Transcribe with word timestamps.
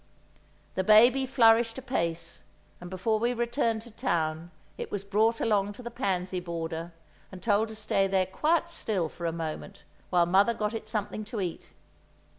The 0.73 0.83
baby 0.83 1.27
flourished 1.27 1.77
apace, 1.77 2.41
and 2.79 2.89
before 2.89 3.19
we 3.19 3.35
returned 3.35 3.83
to 3.83 3.91
town, 3.91 4.49
it 4.75 4.89
was 4.89 5.03
brought 5.03 5.39
along 5.39 5.73
to 5.73 5.83
the 5.83 5.91
pansy 5.91 6.39
border, 6.39 6.91
and 7.31 7.39
told 7.39 7.67
to 7.67 7.75
stay 7.75 8.07
there 8.07 8.25
quite 8.25 8.67
still 8.67 9.09
for 9.09 9.27
a 9.27 9.31
moment, 9.31 9.83
while 10.09 10.25
mother 10.25 10.55
got 10.55 10.73
it 10.73 10.89
something 10.89 11.23
to 11.25 11.39
eat. 11.39 11.73